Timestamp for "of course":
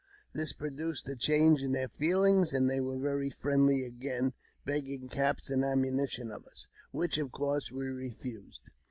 7.19-7.71